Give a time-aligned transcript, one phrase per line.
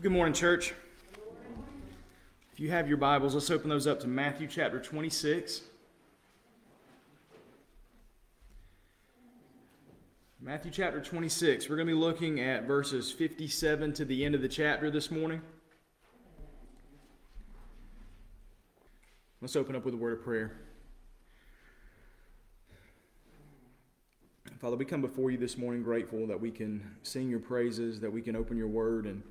[0.00, 0.74] Good morning, church.
[2.52, 5.62] If you have your Bibles, let's open those up to Matthew chapter 26.
[10.40, 11.68] Matthew chapter 26.
[11.68, 15.10] We're going to be looking at verses 57 to the end of the chapter this
[15.10, 15.42] morning.
[19.40, 20.52] Let's open up with a word of prayer.
[24.60, 28.12] Father, we come before you this morning grateful that we can sing your praises, that
[28.12, 29.24] we can open your word and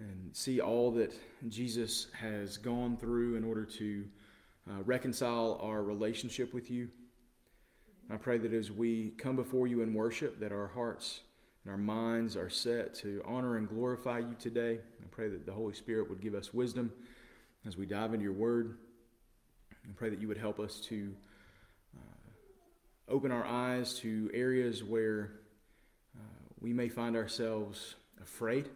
[0.00, 1.12] and see all that
[1.48, 4.04] Jesus has gone through in order to
[4.68, 6.88] uh, reconcile our relationship with you.
[8.10, 11.20] I pray that as we come before you in worship, that our hearts
[11.64, 14.78] and our minds are set to honor and glorify you today.
[15.02, 16.92] I pray that the Holy Spirit would give us wisdom
[17.66, 18.78] as we dive into your word.
[19.84, 21.14] I pray that you would help us to
[21.96, 25.32] uh, open our eyes to areas where
[26.16, 26.22] uh,
[26.60, 28.68] we may find ourselves afraid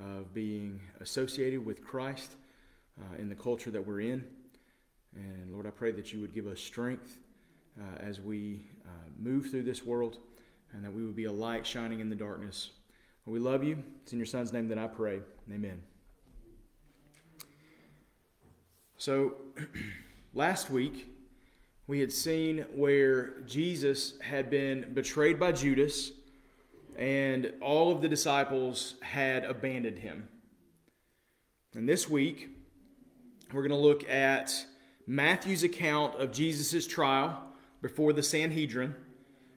[0.00, 2.32] of being associated with Christ
[3.00, 4.24] uh, in the culture that we're in.
[5.14, 7.18] And Lord, I pray that you would give us strength
[7.78, 10.18] uh, as we uh, move through this world
[10.72, 12.70] and that we would be a light shining in the darkness.
[13.24, 13.82] we love you.
[14.02, 15.20] It's in your Son's name that I pray.
[15.52, 15.82] Amen.
[18.98, 19.34] So,
[20.34, 21.08] last week,
[21.86, 26.12] we had seen where Jesus had been betrayed by Judas
[26.96, 30.28] and all of the disciples had abandoned him.
[31.74, 32.48] And this week,
[33.52, 34.66] we're going to look at
[35.06, 37.42] Matthew's account of Jesus' trial
[37.82, 38.94] before the Sanhedrin.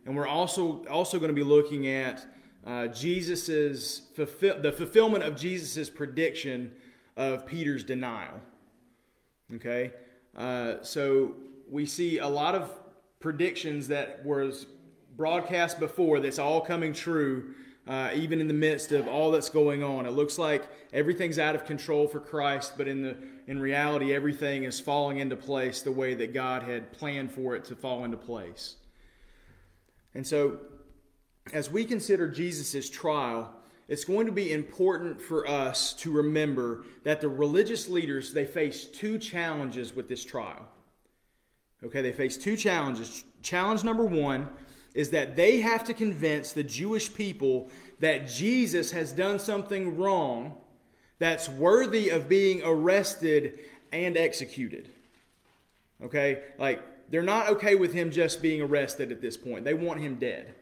[0.06, 2.26] And we're also, also going to be looking at
[2.66, 6.72] uh, Jesus's fulfill, the fulfillment of Jesus' prediction
[7.16, 8.40] of Peter's denial.
[9.56, 9.92] Okay?
[10.36, 11.36] Uh, so
[11.70, 12.72] we see a lot of
[13.20, 14.68] predictions that was
[15.20, 17.54] broadcast before that's all coming true,
[17.86, 20.06] uh, even in the midst of all that's going on.
[20.06, 24.64] It looks like everything's out of control for Christ, but in, the, in reality, everything
[24.64, 28.16] is falling into place the way that God had planned for it to fall into
[28.16, 28.78] place.
[30.16, 30.60] And so,
[31.52, 33.54] as we consider Jesus' trial,
[33.90, 38.86] it's going to be important for us to remember that the religious leaders they face
[38.86, 40.66] two challenges with this trial.
[41.84, 43.26] Okay, they face two challenges.
[43.42, 44.48] Challenge number one
[45.00, 47.70] is that they have to convince the Jewish people
[48.02, 50.58] that Jesus has done something wrong
[51.20, 53.60] that's worthy of being arrested
[53.94, 54.90] and executed.
[56.04, 56.42] Okay?
[56.58, 59.64] Like, they're not okay with him just being arrested at this point.
[59.64, 60.54] They want him dead.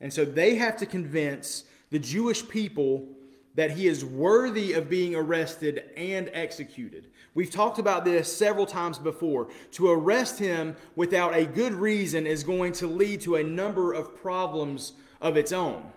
[0.00, 3.06] And so they have to convince the Jewish people
[3.54, 7.08] that he is worthy of being arrested and executed.
[7.34, 9.48] We've talked about this several times before.
[9.72, 14.16] To arrest him without a good reason is going to lead to a number of
[14.16, 15.92] problems of its own.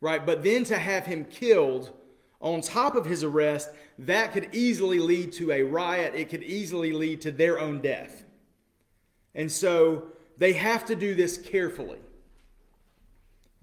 [0.00, 0.24] Right?
[0.24, 1.92] But then to have him killed
[2.40, 6.14] on top of his arrest, that could easily lead to a riot.
[6.14, 8.24] It could easily lead to their own death.
[9.34, 11.98] And so they have to do this carefully.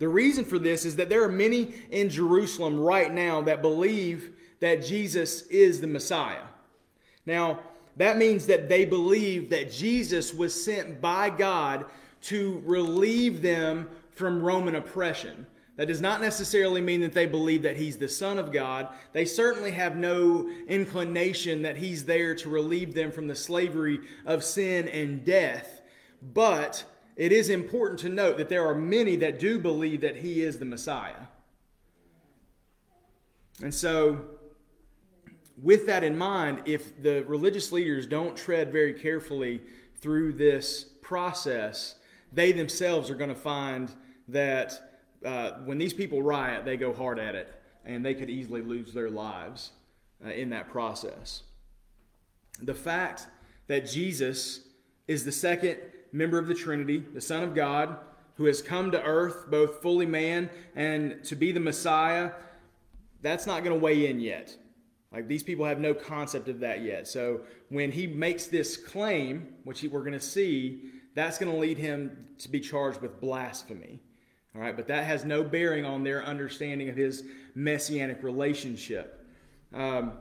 [0.02, 4.32] The reason for this is that there are many in Jerusalem right now that believe
[4.60, 6.42] that Jesus is the Messiah.
[7.28, 7.60] Now,
[7.98, 11.86] that means that they believe that Jesus was sent by God
[12.24, 15.46] to relieve them from Roman oppression.
[15.76, 18.88] That does not necessarily mean that they believe that he's the Son of God.
[19.14, 24.44] They certainly have no inclination that he's there to relieve them from the slavery of
[24.44, 25.84] sin and death.
[26.34, 26.86] But
[27.22, 30.58] it is important to note that there are many that do believe that he is
[30.58, 31.28] the Messiah.
[33.62, 34.26] And so,
[35.62, 39.62] with that in mind, if the religious leaders don't tread very carefully
[39.98, 41.94] through this process,
[42.34, 43.92] they themselves are going to find
[44.28, 47.54] that uh, when these people riot, they go hard at it,
[47.86, 49.74] and they could easily lose their lives
[50.26, 51.44] uh, in that process.
[52.64, 53.28] The fact
[53.68, 54.62] that Jesus
[55.08, 55.78] is the second
[56.12, 57.98] member of the Trinity, the Son of God,
[58.36, 62.32] who has come to earth, both fully man and to be the Messiah,
[63.22, 64.56] that's not going to weigh in yet.
[65.12, 67.08] Like these people have no concept of that yet.
[67.08, 70.82] So when he makes this claim, which we're going to see,
[71.14, 74.00] that's going to lead him to be charged with blasphemy.
[74.56, 77.24] All right, but that has no bearing on their understanding of his
[77.56, 79.26] messianic relationship.
[79.74, 80.14] Um,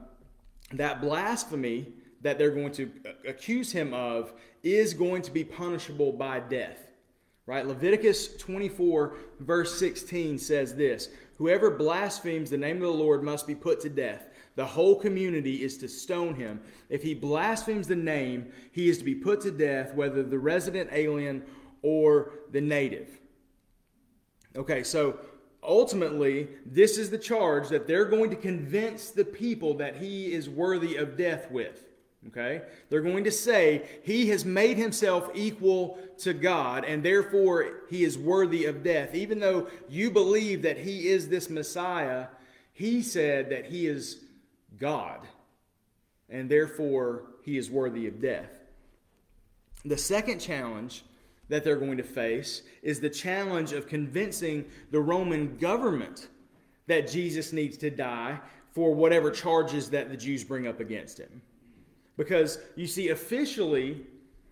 [0.72, 2.90] that blasphemy that they're going to
[3.26, 4.32] accuse him of
[4.62, 6.92] is going to be punishable by death.
[7.46, 7.66] Right?
[7.66, 11.08] Leviticus 24, verse 16 says this
[11.38, 14.28] Whoever blasphemes the name of the Lord must be put to death.
[14.56, 16.60] The whole community is to stone him.
[16.90, 20.90] If he blasphemes the name, he is to be put to death, whether the resident
[20.92, 21.42] alien
[21.82, 23.20] or the native.
[24.54, 25.18] Okay, so
[25.62, 30.48] ultimately, this is the charge that they're going to convince the people that he is
[30.48, 31.84] worthy of death with.
[32.28, 32.62] Okay?
[32.88, 38.18] They're going to say he has made himself equal to God and therefore he is
[38.18, 39.14] worthy of death.
[39.14, 42.26] Even though you believe that he is this Messiah,
[42.72, 44.24] he said that he is
[44.78, 45.20] God
[46.28, 48.60] and therefore he is worthy of death.
[49.84, 51.04] The second challenge
[51.48, 56.28] that they're going to face is the challenge of convincing the Roman government
[56.86, 58.38] that Jesus needs to die
[58.72, 61.42] for whatever charges that the Jews bring up against him.
[62.20, 64.02] Because you see, officially,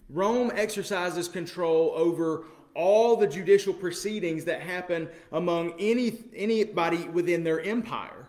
[0.09, 2.45] Rome exercises control over
[2.75, 8.27] all the judicial proceedings that happen among any anybody within their empire.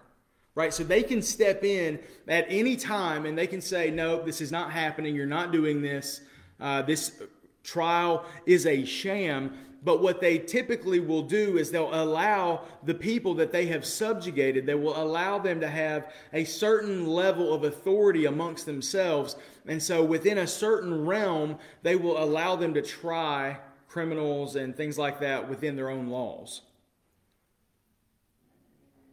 [0.55, 0.73] Right?
[0.73, 4.51] So they can step in at any time and they can say, no, this is
[4.51, 5.15] not happening.
[5.15, 6.19] You're not doing this.
[6.59, 7.13] Uh, this
[7.63, 9.57] trial is a sham.
[9.81, 14.65] But what they typically will do is they'll allow the people that they have subjugated,
[14.65, 19.37] they will allow them to have a certain level of authority amongst themselves.
[19.67, 24.97] And so within a certain realm, they will allow them to try criminals and things
[24.97, 26.61] like that within their own laws.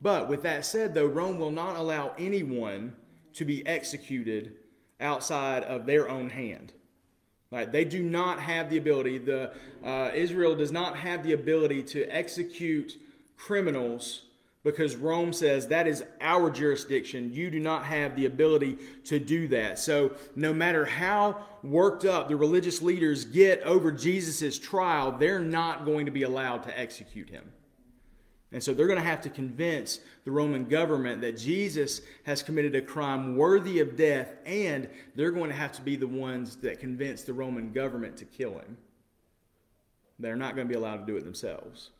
[0.02, 2.94] But with that said, though, Rome will not allow anyone
[3.34, 4.54] to be executed
[5.00, 6.72] outside of their own hand.
[7.50, 7.70] Right?
[7.70, 9.52] They do not have the ability, the,
[9.84, 12.98] uh, Israel does not have the ability to execute
[13.36, 14.22] criminals
[14.66, 17.32] because Rome says that is our jurisdiction.
[17.32, 19.78] You do not have the ability to do that.
[19.78, 25.84] So, no matter how worked up the religious leaders get over Jesus' trial, they're not
[25.84, 27.52] going to be allowed to execute him.
[28.56, 32.74] And so they're going to have to convince the Roman government that Jesus has committed
[32.74, 36.80] a crime worthy of death, and they're going to have to be the ones that
[36.80, 38.78] convince the Roman government to kill him.
[40.18, 41.90] They're not going to be allowed to do it themselves.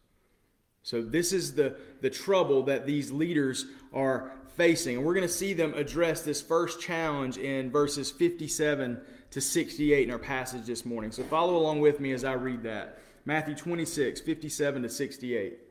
[0.83, 4.97] So, this is the, the trouble that these leaders are facing.
[4.97, 8.99] And we're going to see them address this first challenge in verses 57
[9.31, 11.13] to 68 in our passage this morning.
[11.13, 12.99] So, follow along with me as I read that.
[13.27, 15.66] Matthew 26, 57 to 68.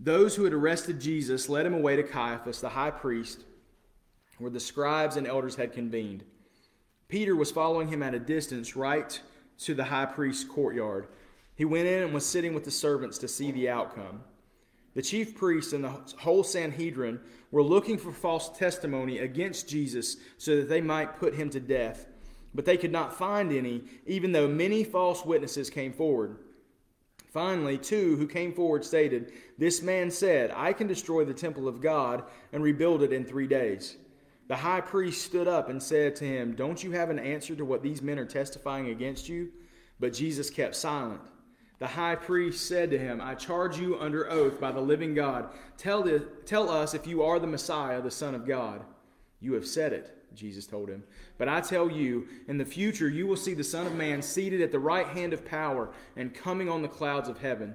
[0.00, 3.44] Those who had arrested Jesus led him away to Caiaphas, the high priest,
[4.38, 6.24] where the scribes and elders had convened.
[7.08, 9.20] Peter was following him at a distance right
[9.58, 11.08] to the high priest's courtyard.
[11.56, 14.22] He went in and was sitting with the servants to see the outcome.
[14.94, 20.56] The chief priests and the whole Sanhedrin were looking for false testimony against Jesus so
[20.56, 22.06] that they might put him to death.
[22.54, 26.38] But they could not find any, even though many false witnesses came forward.
[27.38, 31.80] Finally, two who came forward stated, This man said, I can destroy the temple of
[31.80, 33.96] God and rebuild it in three days.
[34.48, 37.64] The high priest stood up and said to him, Don't you have an answer to
[37.64, 39.50] what these men are testifying against you?
[40.00, 41.20] But Jesus kept silent.
[41.78, 45.50] The high priest said to him, I charge you under oath by the living God.
[45.76, 46.10] Tell,
[46.44, 48.82] tell us if you are the Messiah, the Son of God.
[49.38, 50.17] You have said it.
[50.34, 51.02] Jesus told him.
[51.36, 54.60] But I tell you, in the future you will see the Son of Man seated
[54.60, 57.74] at the right hand of power and coming on the clouds of heaven.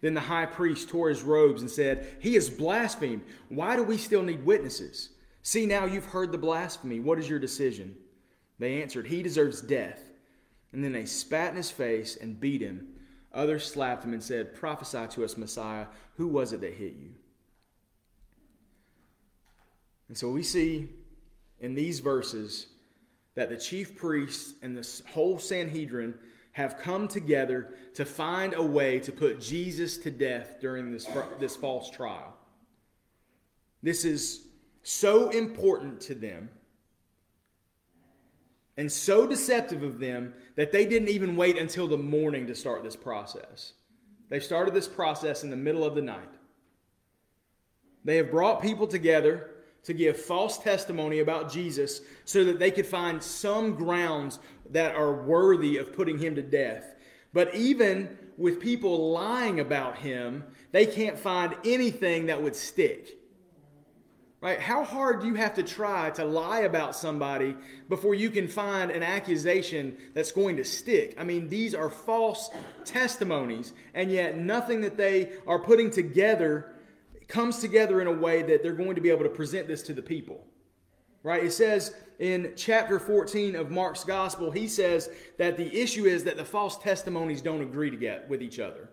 [0.00, 3.22] Then the high priest tore his robes and said, He has blasphemed.
[3.48, 5.10] Why do we still need witnesses?
[5.42, 7.00] See, now you've heard the blasphemy.
[7.00, 7.96] What is your decision?
[8.58, 10.00] They answered, He deserves death.
[10.72, 12.88] And then they spat in his face and beat him.
[13.32, 15.86] Others slapped him and said, Prophesy to us, Messiah.
[16.16, 17.10] Who was it that hit you?
[20.08, 20.88] And so we see
[21.64, 22.66] in these verses
[23.34, 26.14] that the chief priests and the whole Sanhedrin
[26.52, 31.08] have come together to find a way to put Jesus to death during this,
[31.40, 32.36] this false trial.
[33.82, 34.42] This is
[34.82, 36.50] so important to them
[38.76, 42.84] and so deceptive of them that they didn't even wait until the morning to start
[42.84, 43.72] this process.
[44.28, 46.34] They started this process in the middle of the night.
[48.04, 49.53] They have brought people together
[49.84, 54.38] to give false testimony about Jesus so that they could find some grounds
[54.70, 56.94] that are worthy of putting him to death.
[57.32, 63.18] But even with people lying about him, they can't find anything that would stick.
[64.40, 64.60] Right?
[64.60, 67.56] How hard do you have to try to lie about somebody
[67.88, 71.14] before you can find an accusation that's going to stick?
[71.18, 72.50] I mean, these are false
[72.84, 76.73] testimonies, and yet nothing that they are putting together
[77.28, 79.92] comes together in a way that they're going to be able to present this to
[79.92, 80.46] the people.
[81.22, 81.44] Right?
[81.44, 86.36] It says in chapter 14 of Mark's gospel, he says that the issue is that
[86.36, 88.90] the false testimonies don't agree to get with each other.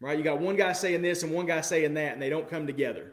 [0.00, 0.16] Right?
[0.16, 2.66] You got one guy saying this and one guy saying that, and they don't come
[2.66, 3.12] together.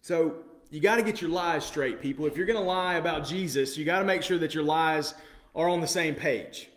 [0.00, 0.36] So
[0.70, 2.26] you got to get your lies straight, people.
[2.26, 5.14] If you're going to lie about Jesus, you got to make sure that your lies
[5.54, 6.70] are on the same page.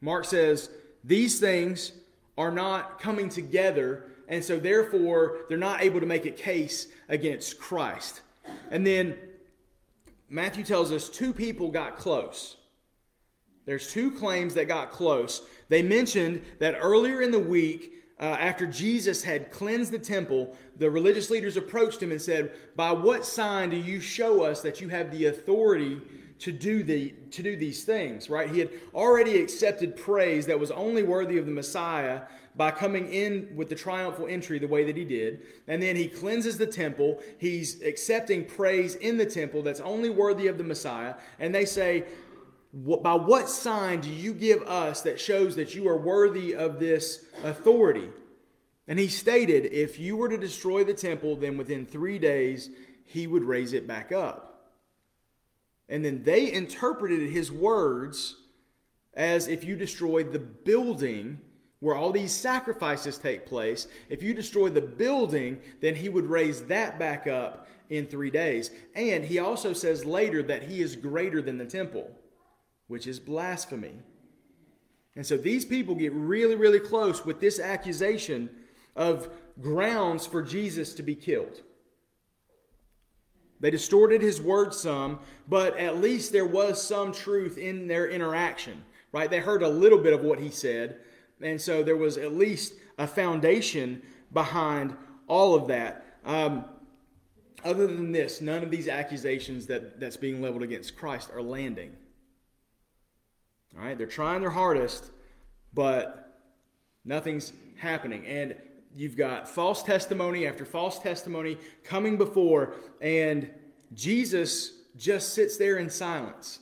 [0.00, 0.70] Mark says
[1.02, 1.92] these things
[2.38, 7.58] are not coming together, and so therefore they're not able to make a case against
[7.58, 8.22] Christ.
[8.70, 9.16] And then
[10.30, 12.56] Matthew tells us two people got close.
[13.66, 15.42] There's two claims that got close.
[15.68, 20.90] They mentioned that earlier in the week, uh, after Jesus had cleansed the temple, the
[20.90, 24.88] religious leaders approached him and said, By what sign do you show us that you
[24.88, 26.00] have the authority
[26.40, 28.30] to do, the, to do these things?
[28.30, 28.50] Right?
[28.50, 32.22] He had already accepted praise that was only worthy of the Messiah
[32.56, 35.42] by coming in with the triumphal entry the way that he did.
[35.68, 37.20] And then he cleanses the temple.
[37.38, 41.14] He's accepting praise in the temple that's only worthy of the Messiah.
[41.38, 42.04] And they say,
[42.72, 47.24] by what sign do you give us that shows that you are worthy of this
[47.44, 48.08] authority?
[48.88, 52.70] And he stated, if you were to destroy the temple, then within three days
[53.04, 54.47] he would raise it back up.
[55.88, 58.36] And then they interpreted his words
[59.14, 61.40] as if you destroy the building
[61.80, 66.62] where all these sacrifices take place, if you destroy the building, then he would raise
[66.62, 68.70] that back up in three days.
[68.94, 72.10] And he also says later that he is greater than the temple
[72.88, 73.92] which is blasphemy.
[75.14, 78.50] And so these people get really, really close with this accusation
[78.96, 79.28] of
[79.60, 81.62] grounds for Jesus to be killed.
[83.60, 88.84] They distorted his word some, but at least there was some truth in their interaction,
[89.12, 89.28] right?
[89.30, 90.98] They heard a little bit of what he said,
[91.40, 94.96] and so there was at least a foundation behind
[95.26, 96.04] all of that.
[96.24, 96.64] Um,
[97.64, 101.92] other than this, none of these accusations that, that's being leveled against Christ are landing.
[103.76, 105.10] All right, they're trying their hardest,
[105.74, 106.40] but
[107.04, 108.26] nothing's happening.
[108.26, 108.54] And
[108.98, 113.48] you've got false testimony after false testimony coming before, and
[113.94, 116.58] Jesus just sits there in silence.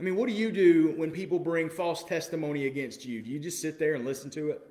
[0.00, 3.20] I mean, what do you do when people bring false testimony against you?
[3.20, 4.62] Do you just sit there and listen to it?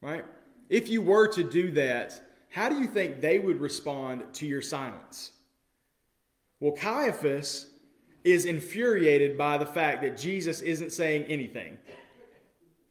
[0.00, 0.24] Right?
[0.68, 4.62] If you were to do that, how do you think they would respond to your
[4.62, 5.30] silence?
[6.58, 7.66] Well, Caiaphas
[8.24, 11.78] is infuriated by the fact that Jesus isn't saying anything.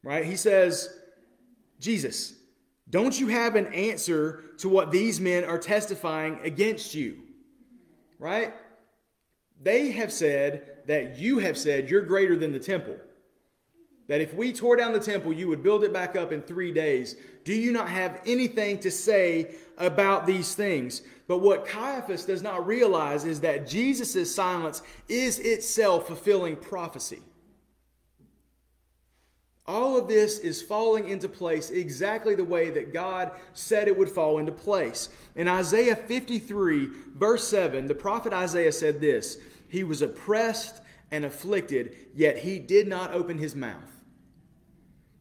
[0.04, 0.26] Right?
[0.26, 0.90] He says,
[1.80, 2.34] Jesus,
[2.90, 7.20] don't you have an answer to what these men are testifying against you?
[8.20, 8.54] Right?
[9.62, 12.98] They have said that you have said you're greater than the temple.
[14.10, 16.74] That if we tore down the temple, you would build it back up in three
[16.74, 17.16] days.
[17.46, 21.02] Do you not have anything to say about these things?
[21.28, 27.22] But what Caiaphas does not realize is that Jesus' silence is itself fulfilling prophecy.
[29.66, 34.10] All of this is falling into place exactly the way that God said it would
[34.10, 35.08] fall into place.
[35.36, 39.38] In Isaiah 53, verse 7, the prophet Isaiah said this
[39.70, 44.02] He was oppressed and afflicted, yet he did not open his mouth.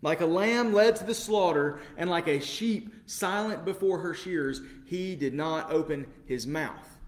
[0.00, 4.60] Like a lamb led to the slaughter, and like a sheep silent before her shears,
[4.86, 6.98] he did not open his mouth.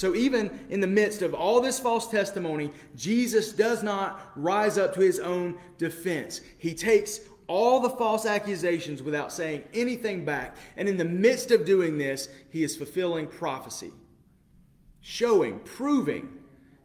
[0.00, 4.94] So, even in the midst of all this false testimony, Jesus does not rise up
[4.94, 6.40] to his own defense.
[6.56, 10.56] He takes all the false accusations without saying anything back.
[10.78, 13.92] And in the midst of doing this, he is fulfilling prophecy,
[15.02, 16.30] showing, proving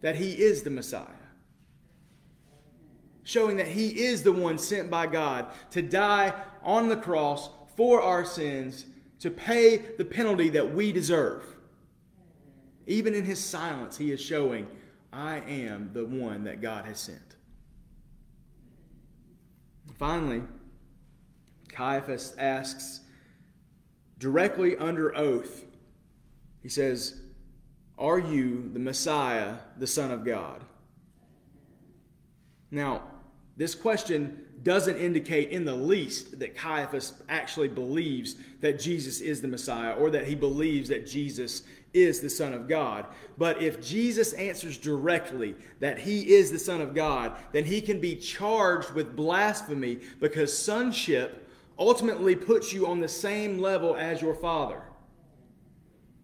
[0.01, 1.05] that he is the Messiah
[3.27, 6.31] showing that he is the one sent by God to die
[6.62, 8.86] on the cross for our sins,
[9.19, 11.54] to pay the penalty that we deserve.
[12.88, 14.68] Even in his silence, he is showing,
[15.12, 17.20] I am the one that God has sent.
[19.98, 20.44] Finally,
[21.70, 23.01] Caiaphas asks
[24.18, 25.65] directly under oath,
[26.62, 27.22] he says,
[27.98, 30.63] Are you the Messiah, the Son of God?
[32.72, 33.04] Now,
[33.58, 39.48] this question doesn't indicate in the least that Caiaphas actually believes that Jesus is the
[39.48, 41.63] Messiah or that he believes that Jesus
[41.96, 43.06] is the Son of God.
[43.38, 48.00] But if Jesus answers directly that he is the Son of God, then he can
[48.00, 51.50] be charged with blasphemy because sonship
[51.80, 54.82] ultimately puts you on the same level as your Father.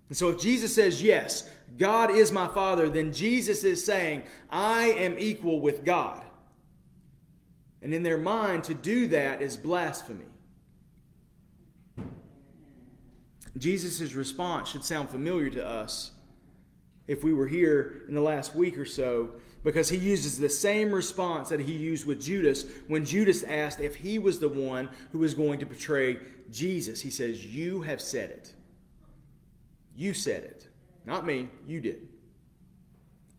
[0.10, 4.88] And so if Jesus says, Yes, God is my Father, then Jesus is saying, I
[4.92, 6.22] am equal with God.
[7.82, 10.26] And in their mind, to do that is blasphemy.
[13.58, 16.12] Jesus' response should sound familiar to us
[17.08, 19.32] if we were here in the last week or so,
[19.64, 23.96] because he uses the same response that he used with Judas when Judas asked if
[23.96, 26.18] he was the one who was going to betray
[26.52, 27.02] Jesus.
[27.02, 28.54] He says, You have said it.
[29.96, 30.68] You said it.
[31.06, 32.08] Not me, you did.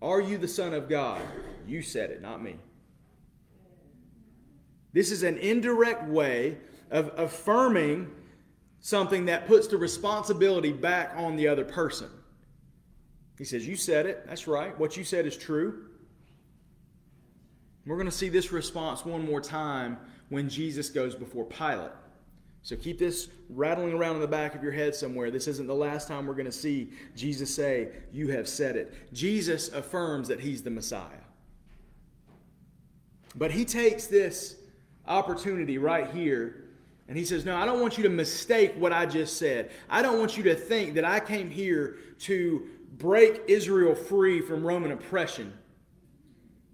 [0.00, 1.22] Are you the Son of God?
[1.66, 2.56] You said it, not me.
[4.92, 6.58] This is an indirect way
[6.90, 8.10] of affirming
[8.82, 12.10] something that puts the responsibility back on the other person.
[13.38, 14.26] He says, You said it.
[14.26, 14.78] That's right.
[14.78, 15.86] What you said is true.
[17.86, 19.98] We're going to see this response one more time
[20.28, 21.90] when Jesus goes before Pilate.
[22.64, 25.32] So keep this rattling around in the back of your head somewhere.
[25.32, 28.94] This isn't the last time we're going to see Jesus say, You have said it.
[29.12, 31.06] Jesus affirms that he's the Messiah.
[33.34, 34.56] But he takes this
[35.06, 36.61] opportunity right here
[37.08, 39.70] and he says, No, I don't want you to mistake what I just said.
[39.90, 42.68] I don't want you to think that I came here to
[42.98, 45.52] break Israel free from Roman oppression.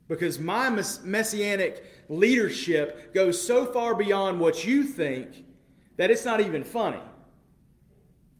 [0.08, 5.44] Because my messianic leadership goes so far beyond what you think
[5.96, 7.00] that it's not even funny.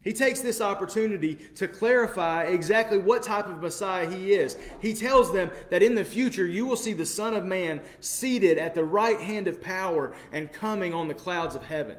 [0.03, 4.57] He takes this opportunity to clarify exactly what type of Messiah he is.
[4.81, 8.59] He tells them that in the future you will see the Son of Man seated
[8.59, 11.97] at the right hand of power and coming on the clouds of heaven.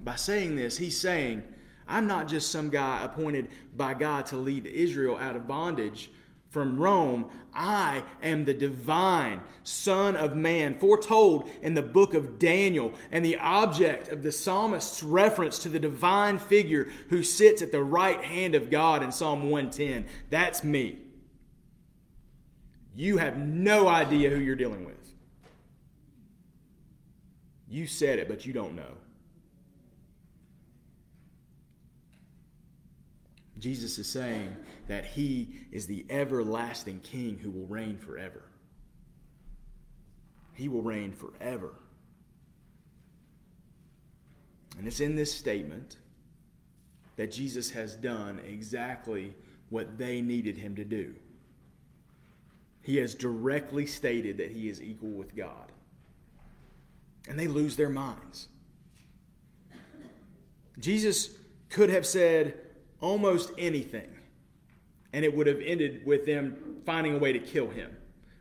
[0.00, 1.44] By saying this, he's saying,
[1.86, 6.10] I'm not just some guy appointed by God to lead Israel out of bondage
[6.50, 7.30] from Rome.
[7.54, 13.38] I am the divine Son of Man, foretold in the book of Daniel, and the
[13.38, 18.54] object of the psalmist's reference to the divine figure who sits at the right hand
[18.54, 20.06] of God in Psalm 110.
[20.30, 20.98] That's me.
[22.94, 24.96] You have no idea who you're dealing with.
[27.68, 28.96] You said it, but you don't know.
[33.58, 34.56] Jesus is saying
[34.88, 38.42] that he is the everlasting king who will reign forever.
[40.54, 41.74] He will reign forever.
[44.76, 45.98] And it's in this statement
[47.16, 49.34] that Jesus has done exactly
[49.70, 51.14] what they needed him to do.
[52.82, 55.72] He has directly stated that he is equal with God.
[57.28, 58.48] And they lose their minds.
[60.78, 61.30] Jesus
[61.68, 62.54] could have said,
[63.00, 64.08] almost anything.
[65.12, 67.96] And it would have ended with them finding a way to kill him,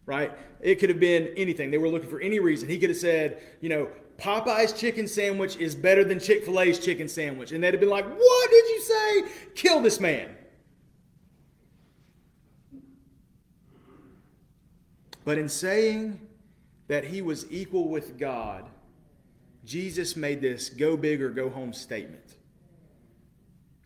[0.06, 0.32] right?
[0.60, 1.71] It could have been anything.
[1.71, 2.67] They were looking for any reason.
[2.67, 6.80] He could have said, you know, Popeye's chicken sandwich is better than Chick fil A's
[6.80, 7.51] chicken sandwich.
[7.51, 9.23] And they'd have been like, what did you say?
[9.56, 10.36] Kill this man.
[15.23, 16.21] But in saying
[16.88, 18.69] that he was equal with God,
[19.65, 22.37] Jesus made this go big or go home statement.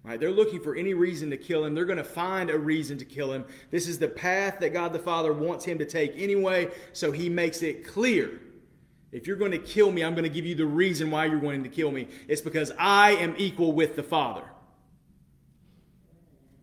[0.03, 0.19] Right?
[0.19, 1.75] They're looking for any reason to kill him.
[1.75, 3.45] They're going to find a reason to kill him.
[3.69, 7.29] This is the path that God the Father wants him to take anyway, so he
[7.29, 8.41] makes it clear.
[9.11, 11.39] If you're going to kill me, I'm going to give you the reason why you're
[11.39, 12.07] wanting to kill me.
[12.27, 14.43] It's because I am equal with the Father.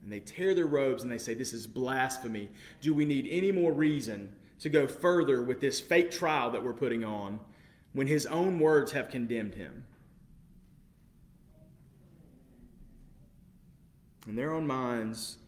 [0.02, 2.48] And they tear their robes and they say, This is blasphemy.
[2.80, 6.72] Do we need any more reason to go further with this fake trial that we're
[6.72, 7.38] putting on
[7.92, 9.84] when his own words have condemned him?
[14.28, 15.38] In their own minds,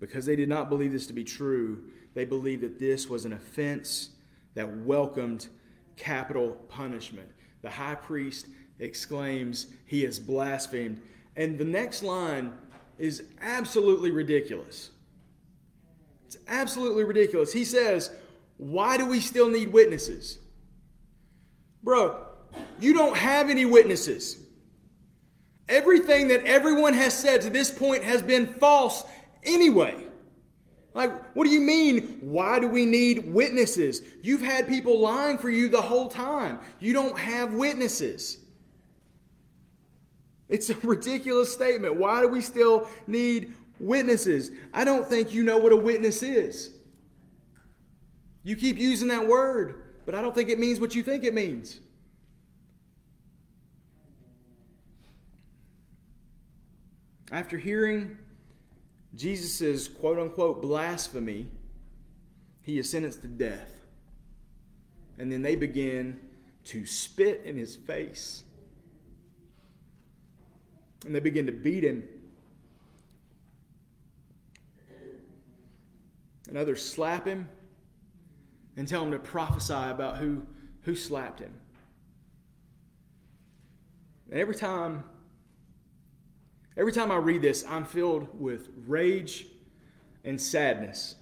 [0.00, 3.34] because they did not believe this to be true, they believed that this was an
[3.34, 4.10] offense
[4.54, 5.48] that welcomed
[5.96, 7.28] capital punishment.
[7.60, 8.46] The high priest
[8.78, 11.02] exclaims, He has blasphemed.
[11.36, 12.52] And the next line
[12.98, 14.90] is absolutely ridiculous.
[16.26, 17.52] It's absolutely ridiculous.
[17.52, 18.10] He says,
[18.56, 20.38] Why do we still need witnesses?
[21.82, 22.24] Bro,
[22.78, 24.38] you don't have any witnesses.
[25.70, 29.04] Everything that everyone has said to this point has been false
[29.44, 30.04] anyway.
[30.94, 32.18] Like, what do you mean?
[32.20, 34.02] Why do we need witnesses?
[34.22, 36.58] You've had people lying for you the whole time.
[36.80, 38.38] You don't have witnesses.
[40.48, 41.94] It's a ridiculous statement.
[41.94, 44.50] Why do we still need witnesses?
[44.74, 46.72] I don't think you know what a witness is.
[48.42, 51.32] You keep using that word, but I don't think it means what you think it
[51.32, 51.78] means.
[57.30, 58.18] After hearing
[59.14, 61.48] Jesus' quote unquote blasphemy,
[62.62, 63.72] he is sentenced to death.
[65.18, 66.18] And then they begin
[66.64, 68.42] to spit in his face.
[71.04, 72.02] And they begin to beat him.
[76.48, 77.48] And others slap him
[78.76, 80.42] and tell him to prophesy about who,
[80.82, 81.52] who slapped him.
[84.30, 85.04] And every time
[86.76, 89.46] Every time I read this, I'm filled with rage
[90.24, 91.16] and sadness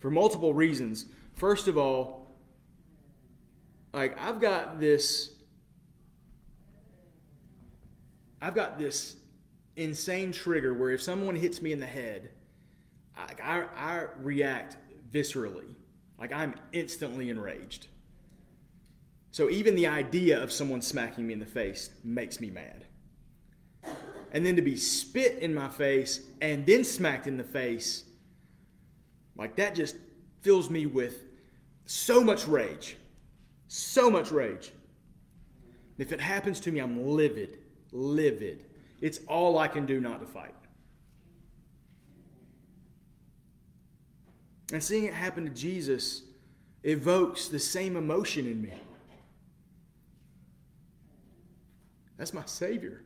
[0.00, 1.06] for multiple reasons.
[1.34, 2.36] First of all,
[3.92, 5.30] like I've got this
[8.40, 9.16] I've got this
[9.76, 12.30] insane trigger where if someone hits me in the head
[13.42, 14.76] I, I react
[15.12, 15.74] viscerally.
[16.18, 17.88] Like I'm instantly enraged.
[19.30, 22.86] So even the idea of someone smacking me in the face makes me mad.
[24.32, 28.04] And then to be spit in my face and then smacked in the face,
[29.36, 29.96] like that just
[30.42, 31.24] fills me with
[31.86, 32.96] so much rage.
[33.68, 34.72] So much rage.
[35.96, 37.58] If it happens to me, I'm livid,
[37.92, 38.64] livid.
[39.00, 40.54] It's all I can do not to fight.
[44.72, 46.22] And seeing it happen to Jesus
[46.82, 48.72] evokes the same emotion in me.
[52.16, 53.02] That's my Savior.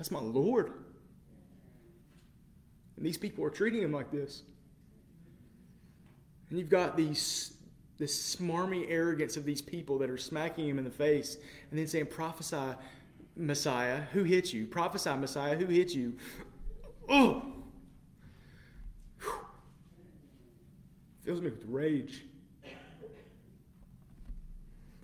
[0.00, 0.72] That's my Lord.
[2.96, 4.44] And these people are treating him like this.
[6.48, 7.52] And you've got these
[7.98, 11.36] this smarmy arrogance of these people that are smacking him in the face
[11.68, 12.78] and then saying, Prophesy,
[13.36, 14.66] Messiah, who hit you?
[14.66, 16.16] Prophesy, Messiah, who hit you?
[17.06, 17.44] Oh!
[21.26, 22.24] Fills me with rage.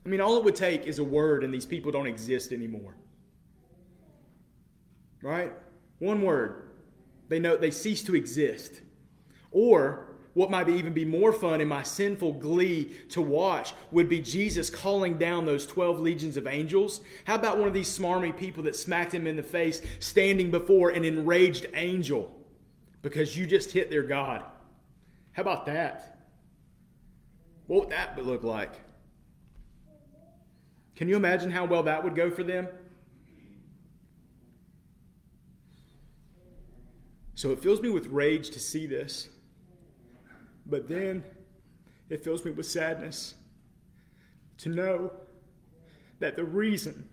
[0.06, 2.94] I mean, all it would take is a word, and these people don't exist anymore.
[5.22, 5.52] Right?
[5.98, 6.70] One word.
[7.28, 8.80] They know they cease to exist.
[9.50, 14.20] Or what might even be more fun in my sinful glee to watch would be
[14.20, 17.00] Jesus calling down those 12 legions of angels.
[17.24, 20.90] How about one of these smarmy people that smacked him in the face standing before
[20.90, 22.30] an enraged angel
[23.00, 24.44] because you just hit their God?
[25.32, 26.18] How about that?
[27.66, 28.74] What would that look like?
[30.96, 32.68] Can you imagine how well that would go for them?
[37.36, 39.28] So it fills me with rage to see this.
[40.64, 41.22] But then
[42.08, 43.34] it fills me with sadness
[44.58, 45.12] to know
[46.18, 47.10] that the reason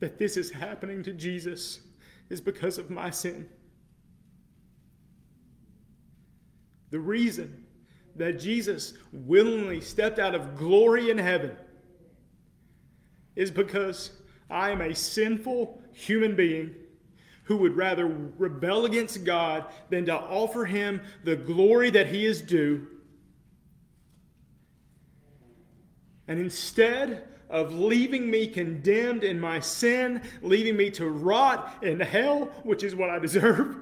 [0.00, 1.80] that this is happening to Jesus
[2.28, 3.48] is because of my sin.
[6.90, 7.64] The reason
[8.16, 11.56] that Jesus willingly stepped out of glory in heaven
[13.34, 14.10] is because
[14.50, 16.74] I am a sinful human being
[17.48, 18.06] who would rather
[18.36, 22.86] rebel against God than to offer him the glory that he is due.
[26.28, 32.50] And instead of leaving me condemned in my sin, leaving me to rot in hell,
[32.64, 33.76] which is what I deserve,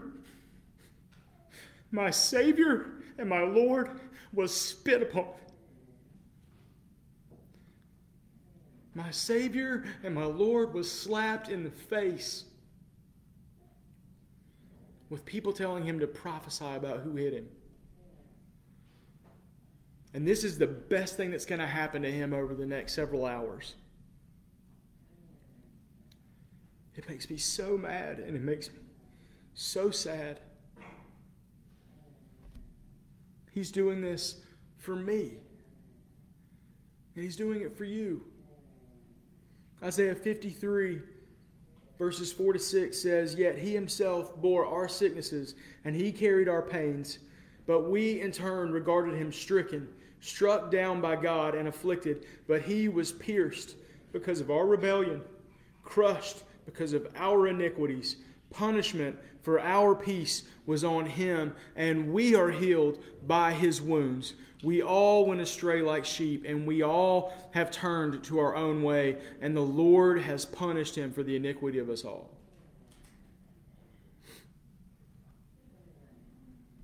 [1.90, 2.86] my Savior
[3.18, 3.98] and my Lord
[4.32, 5.26] was spit upon
[8.94, 12.44] My Savior and my Lord was slapped in the face
[15.08, 17.48] with people telling him to prophesy about who hit him.
[20.14, 22.94] And this is the best thing that's going to happen to him over the next
[22.94, 23.74] several hours.
[26.94, 28.78] It makes me so mad and it makes me
[29.54, 30.40] so sad.
[33.52, 34.36] He's doing this
[34.76, 35.38] for me,
[37.14, 38.22] and He's doing it for you.
[39.82, 41.00] Isaiah 53,
[41.98, 45.54] verses 4 to 6 says, Yet he himself bore our sicknesses,
[45.84, 47.18] and he carried our pains.
[47.66, 49.88] But we in turn regarded him stricken,
[50.20, 52.26] struck down by God, and afflicted.
[52.46, 53.76] But he was pierced
[54.12, 55.22] because of our rebellion,
[55.82, 58.16] crushed because of our iniquities.
[58.50, 64.34] Punishment for our peace was on him, and we are healed by his wounds.
[64.66, 69.16] We all went astray like sheep, and we all have turned to our own way,
[69.40, 72.32] and the Lord has punished him for the iniquity of us all.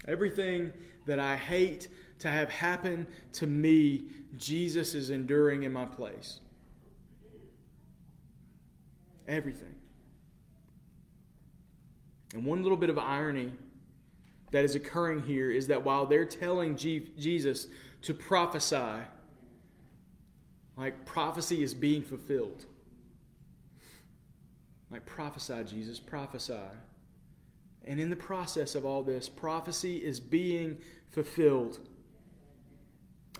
[0.07, 0.73] Everything
[1.07, 1.89] that I hate
[2.21, 4.05] to have happen to me,
[4.37, 6.39] Jesus is enduring in my place.
[9.27, 9.75] Everything.
[12.33, 13.51] And one little bit of irony
[14.53, 17.67] that is occurring here is that while they're telling Jesus
[18.03, 19.01] to prophesy,
[20.77, 22.67] like prophecy is being fulfilled.
[24.91, 26.55] Like prophesy, Jesus, prophesy.
[27.85, 30.77] And in the process of all this, prophecy is being
[31.11, 31.81] fulfilled.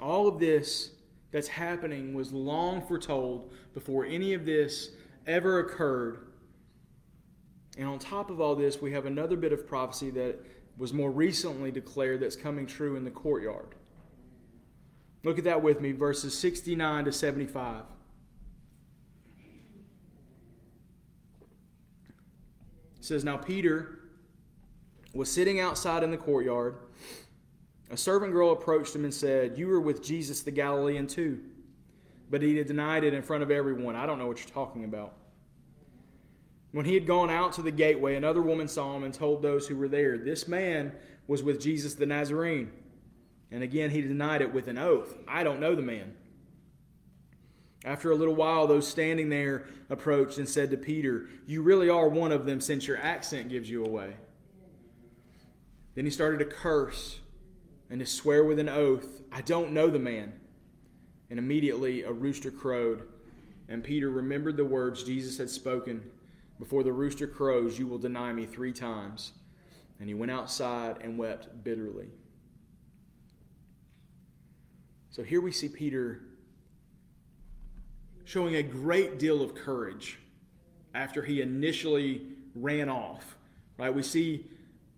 [0.01, 0.93] All of this
[1.31, 4.91] that's happening was long foretold before any of this
[5.27, 6.27] ever occurred.
[7.79, 10.39] And on top of all this, we have another bit of prophecy that
[10.79, 13.75] was more recently declared that's coming true in the courtyard.
[15.25, 17.85] Look at that with me, verses 69 to 75.
[22.99, 24.01] It says, Now Peter
[25.15, 26.77] was sitting outside in the courtyard.
[27.91, 31.41] A servant girl approached him and said, You were with Jesus the Galilean too.
[32.31, 33.95] But he denied it in front of everyone.
[33.95, 35.15] I don't know what you're talking about.
[36.73, 39.69] When he had gone out to the gateway, another woman saw him and told those
[39.69, 40.93] who were there, This man
[41.27, 42.73] was with Jesus the Nazarene.
[43.51, 46.15] And again, he denied it with an oath I don't know the man.
[47.85, 52.09] After a little while, those standing there approached and said to Peter, You really are
[52.09, 54.15] one of them since your accent gives you away.
[55.95, 57.19] Then he started to curse
[57.91, 60.33] and to swear with an oath, I don't know the man.
[61.29, 63.03] And immediately a rooster crowed,
[63.69, 66.03] and Peter remembered the words Jesus had spoken
[66.63, 69.33] Before the rooster crows, you will deny me three times.
[69.99, 72.07] And he went outside and wept bitterly.
[75.11, 76.21] So here we see Peter
[78.25, 80.21] showing a great deal of courage
[80.95, 83.37] after he initially ran off.
[83.77, 83.93] Right?
[83.93, 84.47] We see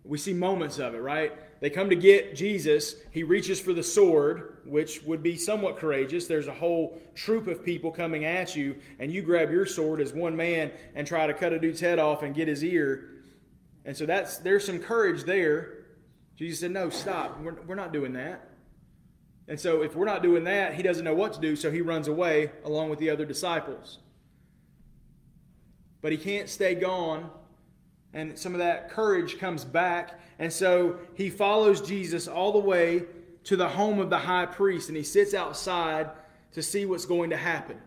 [0.05, 1.33] we see moments of it, right?
[1.63, 2.97] They come to get Jesus.
[3.11, 6.27] He reaches for the sword, which would be somewhat courageous.
[6.27, 10.13] There's a whole troop of people coming at you, and you grab your sword as
[10.13, 13.11] one man and try to cut a dude's head off and get his ear.
[13.85, 15.85] And so that's there's some courage there.
[16.37, 17.41] Jesus said, No, stop.
[17.41, 18.49] We're, we're not doing that.
[19.47, 21.83] And so if we're not doing that, he doesn't know what to do, so he
[21.83, 23.99] runs away along with the other disciples.
[26.01, 27.31] But he can't stay gone
[28.15, 30.21] and some of that courage comes back.
[30.39, 33.03] And so he follows Jesus all the way
[33.45, 36.11] to the home of the high priest and he sits outside
[36.53, 37.81] to see what's going to happen.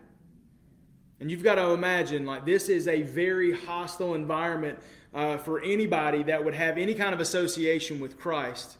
[1.20, 4.78] And you've got to imagine, like, this is a very hostile environment
[5.12, 8.76] uh, for anybody that would have any kind of association with Christ.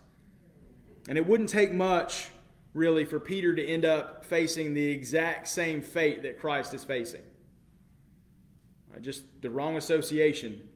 [1.08, 2.28] And it wouldn't take much,
[2.74, 7.22] really, for Peter to end up facing the exact same fate that Christ is facing.
[8.94, 10.68] Uh, just the wrong association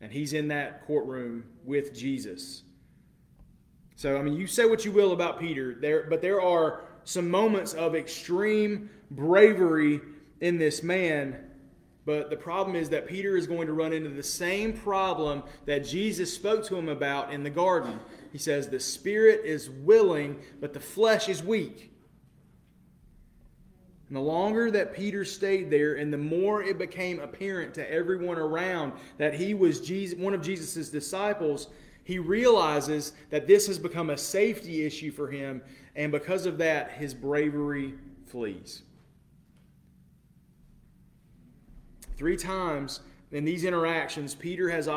[0.00, 2.62] and he's in that courtroom with Jesus.
[3.96, 7.30] So, I mean, you say what you will about Peter, there, but there are some
[7.30, 10.00] moments of extreme bravery
[10.40, 11.38] in this man.
[12.04, 15.78] But the problem is that Peter is going to run into the same problem that
[15.84, 17.98] Jesus spoke to him about in the garden.
[18.32, 21.90] He says, The spirit is willing, but the flesh is weak.
[24.08, 28.38] And the longer that Peter stayed there, and the more it became apparent to everyone
[28.38, 31.68] around that he was Jesus, one of Jesus' disciples,
[32.06, 35.60] he realizes that this has become a safety issue for him,
[35.96, 37.94] and because of that, his bravery
[38.26, 38.82] flees.
[42.16, 43.00] Three times
[43.32, 44.88] in these interactions, Peter has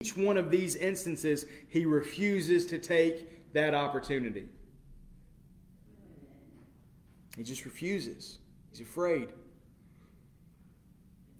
[0.00, 4.46] each one of these instances, he refuses to take that opportunity.
[7.36, 8.38] He just refuses.
[8.70, 9.30] He's afraid.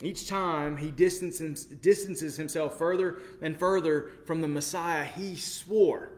[0.05, 6.11] Each time he distances, distances himself further and further from the Messiah he swore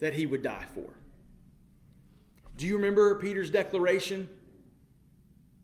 [0.00, 0.94] that he would die for.
[2.56, 4.28] Do you remember Peter's declaration?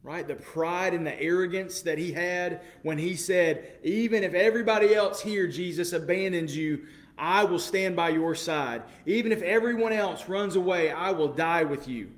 [0.03, 0.27] Right?
[0.27, 5.21] The pride and the arrogance that he had when he said, Even if everybody else
[5.21, 8.83] here, Jesus, abandons you, I will stand by your side.
[9.07, 12.11] Even if everyone else runs away, I will die with you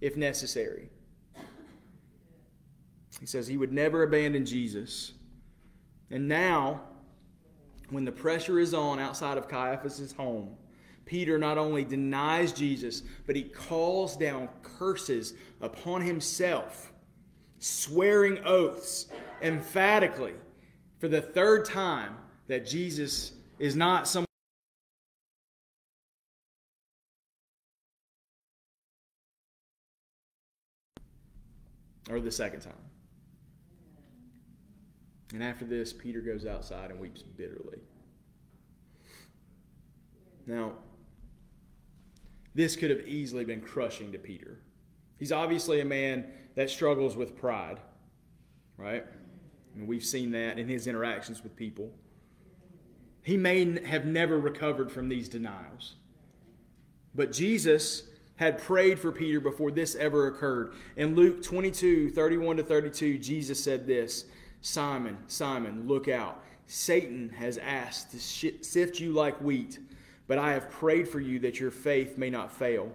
[0.00, 0.90] if necessary.
[3.20, 5.12] He says he would never abandon Jesus.
[6.10, 6.82] And now,
[7.90, 10.56] when the pressure is on outside of Caiaphas' home,
[11.04, 16.92] Peter not only denies Jesus, but he calls down curses upon himself,
[17.58, 19.06] swearing oaths
[19.42, 20.34] emphatically
[20.98, 24.24] for the third time that Jesus is not some
[32.10, 32.72] or the second time.
[35.34, 37.78] And after this, Peter goes outside and weeps bitterly.
[40.46, 40.74] Now,
[42.54, 44.60] this could have easily been crushing to Peter.
[45.18, 47.80] He's obviously a man that struggles with pride,
[48.76, 49.04] right?
[49.74, 51.90] And we've seen that in his interactions with people.
[53.22, 55.96] He may have never recovered from these denials.
[57.12, 58.04] But Jesus
[58.36, 60.74] had prayed for Peter before this ever occurred.
[60.96, 64.26] In Luke 22 31 to 32, Jesus said this
[64.64, 66.42] Simon, Simon, look out.
[66.66, 69.78] Satan has asked to sift you like wheat,
[70.26, 72.90] but I have prayed for you that your faith may not fail.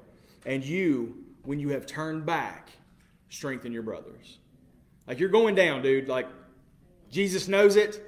[0.47, 2.71] And you, when you have turned back,
[3.29, 4.39] strengthen your brothers.
[5.07, 6.07] Like you're going down, dude.
[6.07, 6.27] Like
[7.11, 8.03] Jesus knows it,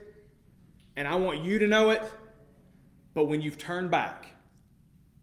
[0.95, 2.01] and I want you to know it.
[3.13, 4.25] But when you've turned back,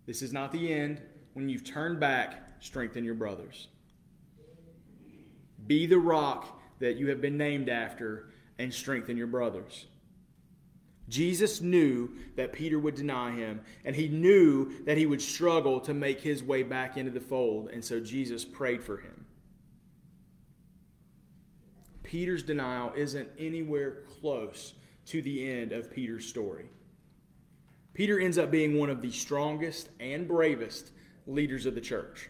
[0.07, 1.03] this is not the end.
[1.33, 3.67] When you've turned back, strengthen your brothers.
[5.67, 9.87] Be the rock that you have been named after and strengthen your brothers.
[11.09, 15.95] Jesus knew that Peter would deny him, and he knew that he would struggle to
[15.95, 19.25] make his way back into the fold, and so Jesus prayed for him.
[22.03, 24.75] Peter's denial isn't anywhere close
[25.07, 26.67] to the end of Peter's story.
[27.95, 30.91] Peter ends up being one of the strongest and bravest
[31.27, 32.29] leaders of the church.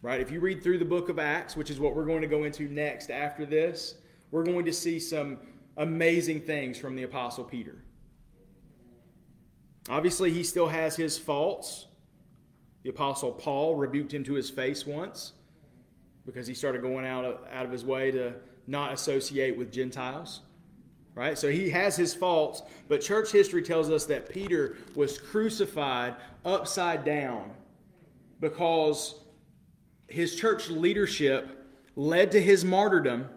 [0.00, 0.20] Right?
[0.20, 2.44] If you read through the book of Acts, which is what we're going to go
[2.44, 3.96] into next after this,
[4.30, 5.38] we're going to see some
[5.76, 7.82] amazing things from the Apostle Peter.
[9.88, 11.86] Obviously, he still has his faults.
[12.82, 15.32] The Apostle Paul rebuked him to his face once
[16.26, 18.34] because he started going out of, out of his way to
[18.66, 20.40] not associate with Gentiles.
[21.14, 21.36] Right?
[21.36, 27.04] So he has his faults, but church history tells us that Peter was crucified upside
[27.04, 27.50] down
[28.40, 29.16] because
[30.08, 33.28] his church leadership led to his martyrdom,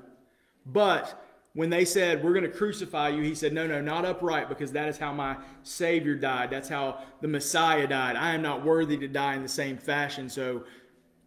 [0.65, 1.21] but
[1.53, 4.71] when they said, We're going to crucify you, he said, No, no, not upright, because
[4.71, 6.49] that is how my Savior died.
[6.49, 8.15] That's how the Messiah died.
[8.15, 10.63] I am not worthy to die in the same fashion, so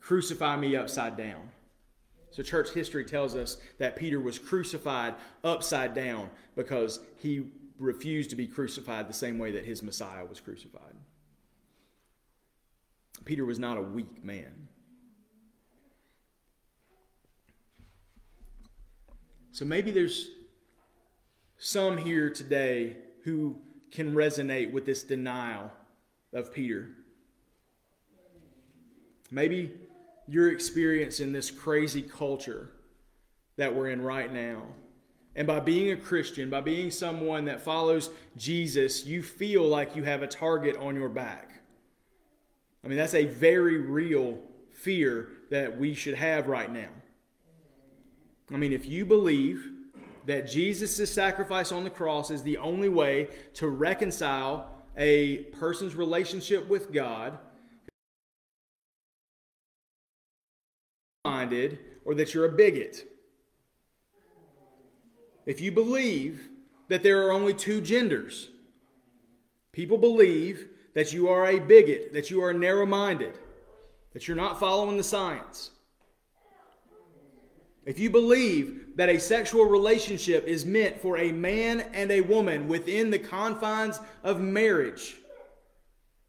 [0.01, 1.51] crucify me upside down.
[2.31, 7.47] So, church history tells us that Peter was crucified upside down because he
[7.79, 10.95] refused to be crucified the same way that his Messiah was crucified.
[13.25, 14.69] Peter was not a weak man.
[19.55, 20.31] So maybe there's
[21.59, 23.55] some here today who
[23.93, 25.71] can resonate with this denial
[26.33, 26.91] of Peter.
[29.31, 29.71] Maybe
[30.27, 32.73] you're experiencing this crazy culture
[33.57, 34.65] that we're in right now.
[35.37, 40.03] And by being a Christian, by being someone that follows Jesus, you feel like you
[40.03, 41.63] have a target on your back.
[42.85, 44.37] I mean, that's a very real
[44.73, 46.89] fear that we should have right now.
[48.53, 49.71] I mean, if you believe
[50.27, 56.69] that Jesus' sacrifice on the cross is the only way to reconcile a person's relationship
[56.69, 57.39] with God,
[61.25, 63.07] minded, or that you're a bigot.
[65.47, 66.49] If you believe
[66.89, 68.51] that there are only two genders,
[69.73, 73.39] people believe that you are a bigot, that you are narrow minded,
[74.13, 75.71] that you're not following the science.
[77.87, 82.67] If you believe that a sexual relationship is meant for a man and a woman
[82.67, 85.17] within the confines of marriage,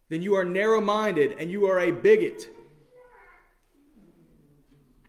[0.09, 2.49] then you are narrow minded and you are a bigot.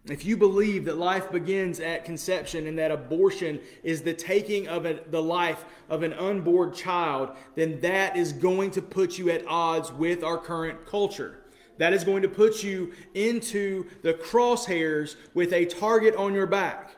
[0.09, 4.87] If you believe that life begins at conception and that abortion is the taking of
[4.87, 9.44] a, the life of an unborn child, then that is going to put you at
[9.48, 11.40] odds with our current culture.
[11.78, 16.96] That is going to put you into the crosshairs with a target on your back.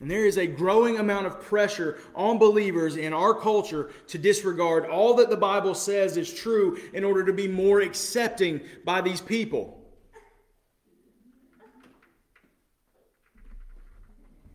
[0.00, 4.86] And there is a growing amount of pressure on believers in our culture to disregard
[4.86, 9.20] all that the Bible says is true in order to be more accepting by these
[9.20, 9.74] people.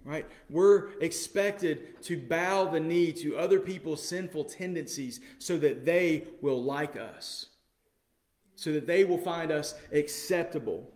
[0.06, 0.26] Right?
[0.50, 6.62] We're expected to bow the knee to other people's sinful tendencies so that they will
[6.62, 7.48] like us
[8.64, 10.90] so that they will find us acceptable.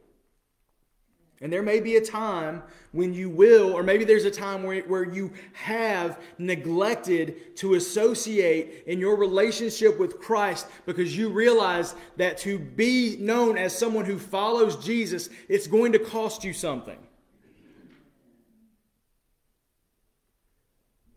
[1.41, 4.81] And there may be a time when you will, or maybe there's a time where,
[4.83, 12.37] where you have neglected to associate in your relationship with Christ because you realize that
[12.39, 16.97] to be known as someone who follows Jesus, it's going to cost you something.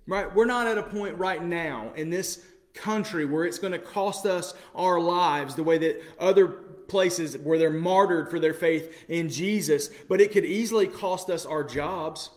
[0.06, 0.34] Right?
[0.34, 4.26] We're not at a point right now in this country where it's going to cost
[4.26, 9.28] us our lives the way that other places where they're martyred for their faith in
[9.28, 12.30] Jesus, but it could easily cost us our jobs.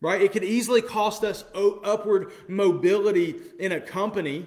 [0.00, 0.20] Right?
[0.20, 4.46] It could easily cost us upward mobility in a company,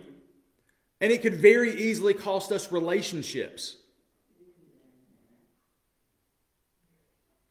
[1.02, 3.78] and it could very easily cost us relationships.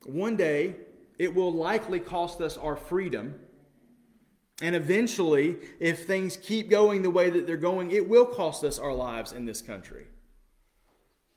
[0.04, 0.76] One day,
[1.18, 3.34] it will likely cost us our freedom
[4.60, 8.78] and eventually, if things keep going the way that they're going, it will cost us
[8.78, 10.06] our lives in this country.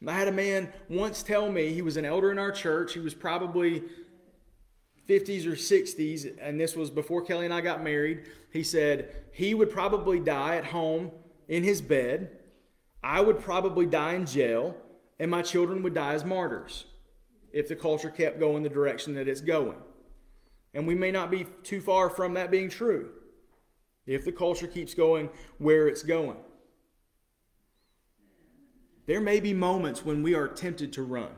[0.08, 2.94] I had a man once tell me, he was an elder in our church.
[2.94, 3.84] He was probably
[5.08, 8.24] 50s or 60s, and this was before Kelly and I got married.
[8.52, 11.12] He said he would probably die at home
[11.48, 12.32] in his bed.
[13.04, 14.76] I would probably die in jail,
[15.19, 16.86] and my children would die as martyrs
[17.52, 19.78] if the culture kept going the direction that it's going.
[20.74, 23.10] And we may not be too far from that being true
[24.06, 26.38] if the culture keeps going where it's going.
[29.06, 31.32] There may be moments when we are tempted to run.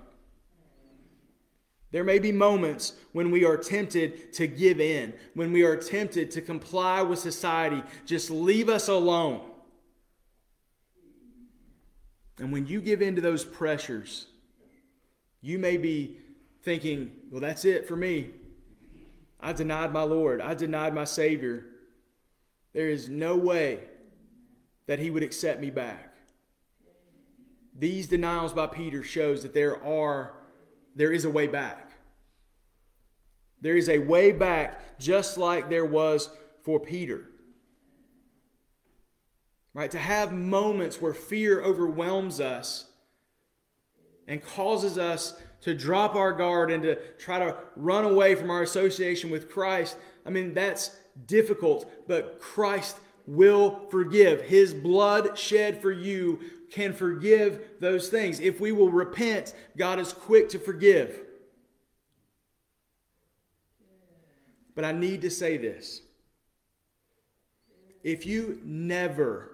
[1.92, 6.32] There may be moments when we are tempted to give in, when we are tempted
[6.32, 7.84] to comply with society.
[8.06, 9.42] Just leave us alone.
[12.40, 14.26] And when you give in to those pressures,
[15.42, 16.18] you may be
[16.64, 18.32] thinking, well, that's it for me.
[19.44, 21.66] I denied my Lord, I denied my Savior.
[22.74, 23.82] There is no way
[24.88, 26.16] that he would accept me back.
[27.78, 30.34] These denials by Peter shows that there are
[30.96, 31.92] there is a way back.
[33.62, 36.30] There is a way back just like there was
[36.64, 37.30] for Peter.
[39.74, 39.92] Right?
[39.92, 42.86] To have moments where fear overwhelms us
[44.28, 45.34] and causes us
[45.64, 49.98] to drop our guard and to try to run away from our association with Christ.
[50.26, 50.96] I mean, that's
[51.26, 54.42] difficult, but Christ will forgive.
[54.42, 56.40] His blood shed for you
[56.70, 58.40] can forgive those things.
[58.40, 61.20] If we will repent, God is quick to forgive.
[64.76, 66.02] But I need to say this.
[68.04, 69.52] If you never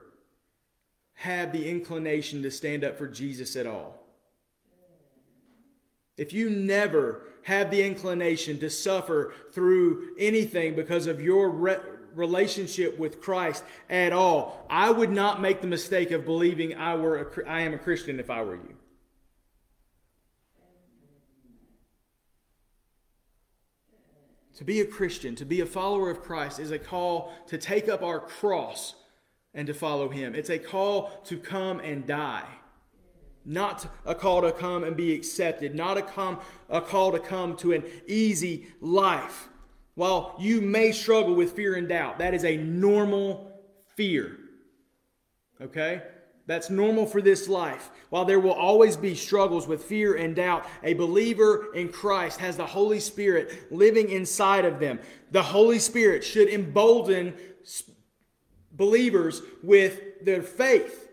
[1.13, 3.98] have the inclination to stand up for Jesus at all,
[6.19, 11.77] if you never have the inclination to suffer through anything because of your re-
[12.13, 17.17] relationship with Christ at all, I would not make the mistake of believing I, were
[17.17, 18.75] a, I am a Christian if I were you.
[24.57, 27.87] To be a Christian, to be a follower of Christ, is a call to take
[27.87, 28.93] up our cross
[29.53, 30.35] and to follow Him.
[30.35, 32.58] It's a call to come and die.
[33.49, 36.39] Not a call to come and be accepted, not a, come,
[36.69, 39.49] a call to come to an easy life.
[39.95, 43.51] While you may struggle with fear and doubt, that is a normal
[43.95, 44.37] fear.
[45.59, 46.03] Okay?
[46.45, 47.89] That's normal for this life.
[48.11, 52.55] While there will always be struggles with fear and doubt, a believer in Christ has
[52.55, 54.99] the Holy Spirit living inside of them.
[55.31, 57.33] The Holy Spirit should embolden
[58.71, 61.09] believers with their faith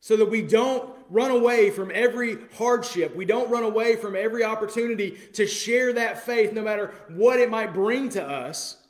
[0.00, 3.14] so that we don't run away from every hardship.
[3.14, 7.50] We don't run away from every opportunity to share that faith, no matter what it
[7.50, 8.82] might bring to us.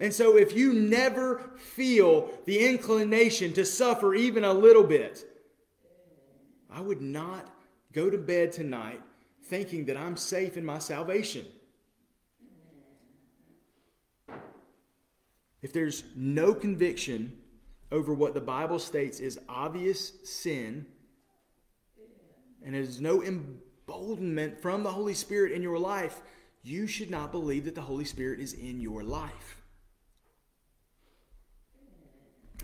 [0.00, 5.24] And so, if you never feel the inclination to suffer even a little bit,
[6.70, 7.46] I would not
[7.92, 9.00] go to bed tonight
[9.44, 11.46] thinking that I'm safe in my salvation.
[15.62, 17.36] If there's no conviction
[17.90, 20.86] over what the Bible states is obvious sin,
[22.64, 26.20] and there's no emboldenment from the Holy Spirit in your life,
[26.62, 29.56] you should not believe that the Holy Spirit is in your life.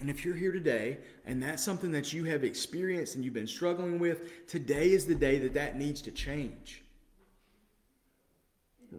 [0.01, 3.47] And if you're here today and that's something that you have experienced and you've been
[3.47, 6.83] struggling with, today is the day that that needs to change.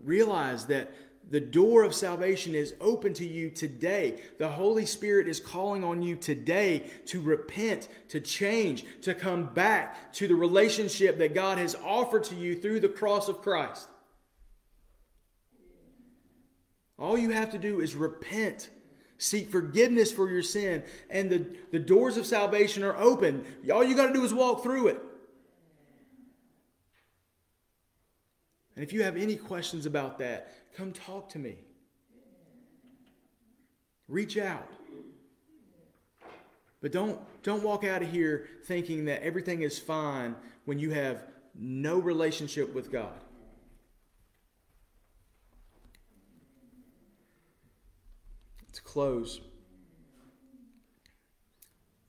[0.04, 0.92] Realize that
[1.32, 4.22] the door of salvation is open to you today.
[4.38, 10.14] The Holy Spirit is calling on you today to repent, to change, to come back
[10.14, 13.88] to the relationship that God has offered to you through the cross of Christ.
[16.98, 18.70] All you have to do is repent,
[19.18, 23.46] seek forgiveness for your sin, and the, the doors of salvation are open.
[23.74, 25.02] All you got to do is walk through it.
[28.76, 31.56] And if you have any questions about that, come talk to me.
[34.08, 34.70] Reach out.
[36.82, 41.24] But don't, don't walk out of here thinking that everything is fine when you have
[41.56, 43.24] no relationship with God.
[48.74, 49.40] To close,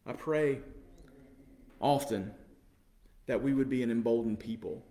[0.04, 0.60] I pray
[1.80, 2.34] often
[3.26, 4.84] that we would be an emboldened people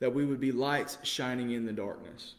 [0.00, 2.34] that we would be lights shining in the darkness.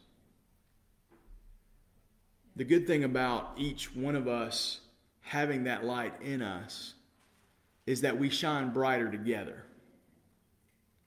[2.56, 4.80] The good thing about each one of us
[5.22, 6.94] having that light in us
[7.86, 9.64] is that we shine brighter together.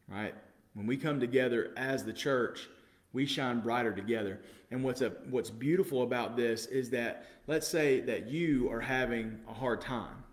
[0.09, 0.35] Right?
[0.75, 2.69] When we come together as the church,
[3.13, 4.41] we shine brighter together.
[4.71, 9.39] And what's a, what's beautiful about this is that let's say that you are having
[9.49, 10.25] a hard time.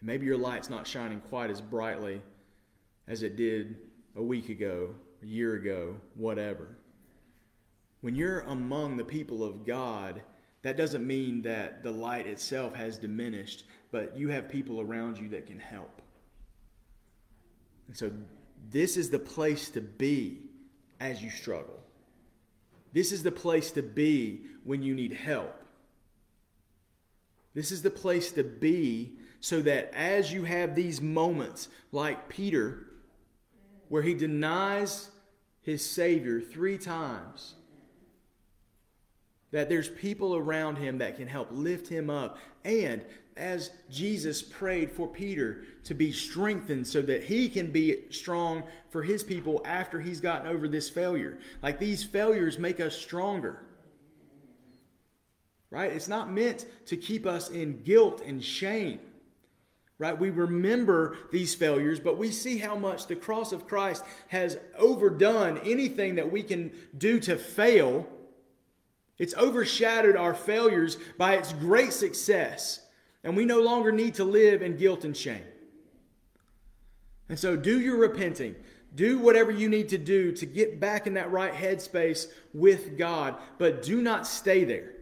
[0.00, 2.20] And maybe your light's not shining quite as brightly
[3.08, 3.76] as it did
[4.16, 6.76] a week ago a year ago, whatever.
[8.02, 10.22] When you're among the people of God,
[10.62, 15.28] that doesn't mean that the light itself has diminished, but you have people around you
[15.30, 16.02] that can help.
[17.88, 18.10] And so,
[18.70, 20.40] this is the place to be
[21.00, 21.80] as you struggle.
[22.92, 25.62] This is the place to be when you need help.
[27.54, 32.86] This is the place to be so that as you have these moments, like Peter,
[33.88, 35.10] where he denies
[35.64, 37.54] his Savior three times,
[39.50, 42.38] that there's people around him that can help lift him up.
[42.64, 43.02] And
[43.36, 49.02] as Jesus prayed for Peter to be strengthened so that he can be strong for
[49.02, 51.38] his people after he's gotten over this failure.
[51.62, 53.60] Like these failures make us stronger.
[55.70, 55.92] Right?
[55.92, 59.00] It's not meant to keep us in guilt and shame.
[59.98, 60.18] Right?
[60.18, 65.58] We remember these failures, but we see how much the cross of Christ has overdone
[65.58, 68.08] anything that we can do to fail
[69.18, 72.80] it's overshadowed our failures by its great success,
[73.22, 75.44] and we no longer need to live in guilt and shame.
[77.28, 78.56] And so, do your repenting.
[78.94, 83.36] Do whatever you need to do to get back in that right headspace with God,
[83.58, 84.92] but do not stay there.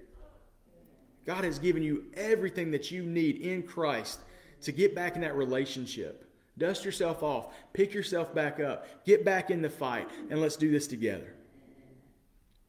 [1.27, 4.21] God has given you everything that you need in Christ
[4.63, 6.29] to get back in that relationship.
[6.59, 10.71] Dust yourself off, pick yourself back up, get back in the fight, and let's do
[10.71, 11.35] this together.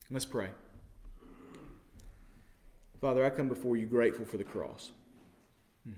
[0.10, 0.50] Let's pray.
[3.02, 4.92] Father, I come before you grateful for the cross.
[5.86, 5.94] Hmm.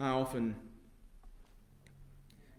[0.00, 0.56] I often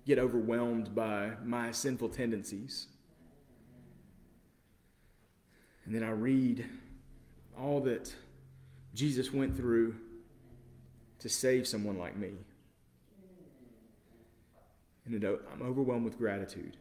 [0.06, 2.88] get overwhelmed by my sinful tendencies.
[5.86, 6.66] And then I read
[7.60, 8.14] all that
[8.94, 9.96] Jesus went through
[11.20, 12.34] to save someone like me
[15.06, 16.78] and I'm overwhelmed with gratitude.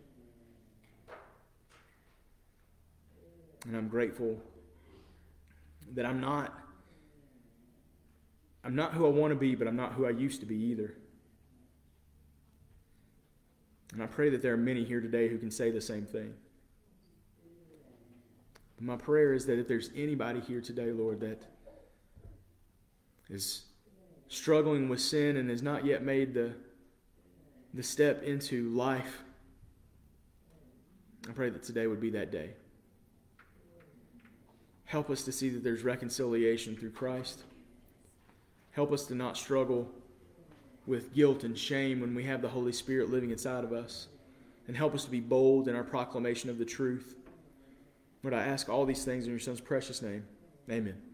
[3.67, 4.41] And I'm grateful
[5.95, 6.59] that I'm not
[8.65, 10.55] I'm not who I want to be, but I'm not who I used to be
[10.55, 10.95] either.
[13.93, 16.33] And I pray that there are many here today who can say the same thing.
[18.83, 21.43] But my prayer is that if there's anybody here today, Lord, that
[23.31, 23.63] is
[24.29, 26.53] struggling with sin and has not yet made the
[27.75, 29.23] the step into life.
[31.29, 32.51] I pray that today would be that day.
[34.85, 37.45] Help us to see that there's reconciliation through Christ.
[38.73, 39.89] Help us to not struggle
[40.87, 44.09] with guilt and shame when we have the Holy Spirit living inside of us.
[44.67, 47.15] And help us to be bold in our proclamation of the truth.
[48.23, 50.25] Lord, I ask all these things in your Son's precious name.
[50.71, 51.12] Amen.